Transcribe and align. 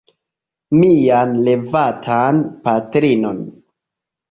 Mian 0.77 1.35
revatan 1.49 2.41
patrinon. 2.65 3.39